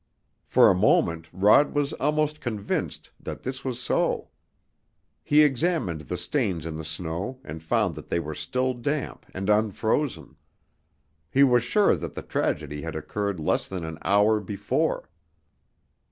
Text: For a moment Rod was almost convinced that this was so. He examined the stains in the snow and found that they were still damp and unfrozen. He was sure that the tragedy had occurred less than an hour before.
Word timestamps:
For 0.47 0.67
a 0.67 0.73
moment 0.73 1.29
Rod 1.31 1.75
was 1.75 1.93
almost 1.93 2.41
convinced 2.41 3.11
that 3.19 3.43
this 3.43 3.63
was 3.63 3.79
so. 3.79 4.29
He 5.23 5.43
examined 5.43 6.01
the 6.01 6.17
stains 6.17 6.65
in 6.65 6.75
the 6.75 6.83
snow 6.83 7.39
and 7.43 7.61
found 7.61 7.93
that 7.93 8.07
they 8.07 8.19
were 8.19 8.33
still 8.33 8.73
damp 8.73 9.27
and 9.31 9.47
unfrozen. 9.47 10.37
He 11.29 11.43
was 11.43 11.63
sure 11.63 11.95
that 11.95 12.15
the 12.15 12.23
tragedy 12.23 12.81
had 12.81 12.95
occurred 12.95 13.39
less 13.39 13.67
than 13.67 13.85
an 13.85 13.99
hour 14.01 14.39
before. 14.39 15.07